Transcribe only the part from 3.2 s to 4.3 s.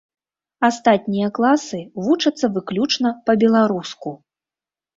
па-беларуску.